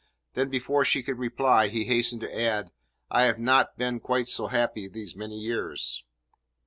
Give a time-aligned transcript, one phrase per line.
[0.33, 2.71] Then before she could reply he hastened to add:
[3.11, 6.03] "I have not been quite so happy these many years."